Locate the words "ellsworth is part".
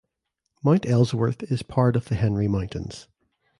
0.87-1.95